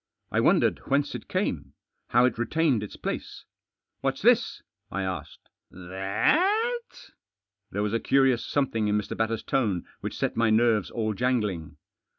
[0.31, 1.73] I wondered whence it came,
[2.07, 3.45] how it retained its place."
[4.01, 5.47] What's this?" I Asked.
[5.71, 6.73] w That?
[6.91, 7.11] H
[7.69, 9.15] There was a curious something in Mr.
[9.15, 11.77] Batters' tone which set my nerves all jangling.